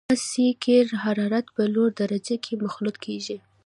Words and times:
اس 0.13 0.21
سي 0.31 0.47
قیر 0.63 0.83
د 0.89 0.93
حرارت 1.03 1.45
په 1.55 1.63
لوړه 1.73 1.91
درجه 1.99 2.35
کې 2.43 2.53
مخلوط 2.63 2.97
کیږي 3.05 3.37